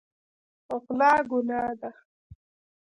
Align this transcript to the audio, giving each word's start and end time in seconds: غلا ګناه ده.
غلا 0.83 1.13
ګناه 1.29 1.63
ده. 1.79 1.89